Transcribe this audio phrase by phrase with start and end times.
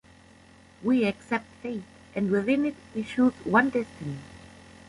[0.81, 1.83] We accept fate
[2.15, 4.17] and within it we choose one destiny.